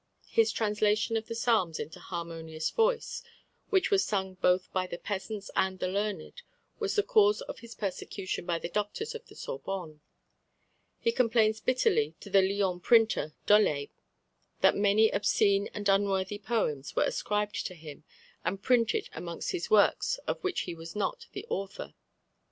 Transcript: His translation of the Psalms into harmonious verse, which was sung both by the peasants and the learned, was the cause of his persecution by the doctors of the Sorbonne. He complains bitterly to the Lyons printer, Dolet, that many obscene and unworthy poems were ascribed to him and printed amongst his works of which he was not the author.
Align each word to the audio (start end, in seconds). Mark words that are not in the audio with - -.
His 0.29 0.51
translation 0.51 1.15
of 1.15 1.27
the 1.27 1.35
Psalms 1.35 1.79
into 1.79 1.99
harmonious 1.99 2.71
verse, 2.71 3.21
which 3.69 3.91
was 3.91 4.03
sung 4.03 4.33
both 4.33 4.73
by 4.73 4.87
the 4.87 4.97
peasants 4.97 5.51
and 5.55 5.77
the 5.77 5.87
learned, 5.87 6.41
was 6.79 6.95
the 6.95 7.03
cause 7.03 7.41
of 7.41 7.59
his 7.59 7.75
persecution 7.75 8.47
by 8.47 8.57
the 8.57 8.67
doctors 8.67 9.13
of 9.13 9.27
the 9.27 9.35
Sorbonne. 9.35 10.01
He 10.99 11.11
complains 11.11 11.59
bitterly 11.59 12.15
to 12.21 12.31
the 12.31 12.41
Lyons 12.41 12.81
printer, 12.81 13.35
Dolet, 13.45 13.91
that 14.61 14.75
many 14.75 15.11
obscene 15.13 15.69
and 15.71 15.87
unworthy 15.87 16.39
poems 16.39 16.95
were 16.95 17.03
ascribed 17.03 17.63
to 17.67 17.75
him 17.75 18.03
and 18.43 18.59
printed 18.59 19.07
amongst 19.13 19.51
his 19.51 19.69
works 19.69 20.17
of 20.25 20.43
which 20.43 20.61
he 20.61 20.73
was 20.73 20.95
not 20.95 21.27
the 21.33 21.45
author. 21.47 21.93